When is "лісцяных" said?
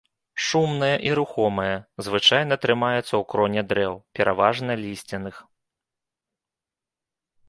4.79-5.37